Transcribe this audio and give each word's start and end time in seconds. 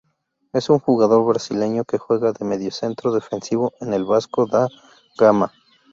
Es 0.51 0.71
un 0.71 0.79
jugador 0.79 1.23
brasileño 1.27 1.83
que 1.85 1.99
juega 1.99 2.31
de 2.33 2.43
mediocentro 2.43 3.11
defensivo 3.11 3.73
en 3.81 3.93
el 3.93 4.03
Vasco 4.03 4.47
da 4.47 4.67
Gama. 5.15 5.51